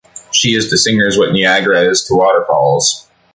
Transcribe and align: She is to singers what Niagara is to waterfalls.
She 0.31 0.55
is 0.55 0.67
to 0.71 0.79
singers 0.79 1.15
what 1.15 1.31
Niagara 1.31 1.83
is 1.87 2.03
to 2.05 2.15
waterfalls. 2.15 3.05